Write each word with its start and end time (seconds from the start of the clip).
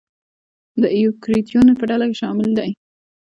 د 0.81 0.83
ایوکریوتونو 0.97 1.71
په 1.79 1.83
ډله 1.89 2.05
کې 2.09 2.15
شامل 2.21 2.49
دي. 2.59 2.71